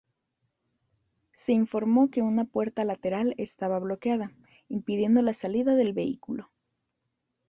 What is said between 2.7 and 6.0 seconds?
lateral estaba bloqueada, impidiendo la salida del